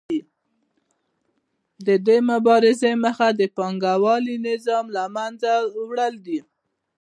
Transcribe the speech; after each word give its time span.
د 1.87 1.89
دې 2.07 2.17
مبارزې 2.31 2.91
موخه 3.03 3.29
د 3.39 3.41
پانګوالي 3.57 4.35
نظام 4.47 4.85
له 4.95 5.03
منځه 5.15 5.51
وړل 5.85 6.13
دي 6.25 6.39